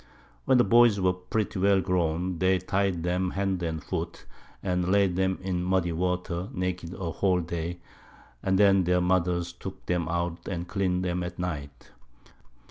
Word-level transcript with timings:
When 0.45 0.57
Boys 0.57 0.99
were 0.99 1.13
pretty 1.13 1.59
well 1.59 1.79
grown, 1.79 2.39
they 2.39 2.57
ty'd 2.57 3.05
'em 3.05 3.29
Hand 3.37 3.61
and 3.61 3.83
Foot, 3.83 4.25
and 4.63 4.91
laid 4.91 5.19
'em 5.19 5.37
in 5.43 5.63
muddy 5.63 5.91
Water 5.91 6.49
naked 6.53 6.95
a 6.95 7.11
whole 7.11 7.39
Day, 7.41 7.77
and 8.41 8.57
then 8.57 8.85
their 8.85 8.99
Mothers 8.99 9.53
took 9.53 9.77
'em 9.91 10.07
out 10.09 10.47
and 10.47 10.67
clean'd 10.67 11.05
'em 11.05 11.21
at 11.21 11.37
Night. 11.37 11.91